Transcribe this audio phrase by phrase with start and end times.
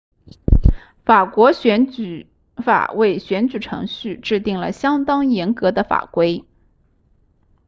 [1.05, 6.43] 法国选举法为选举程序制订了相当严格的法规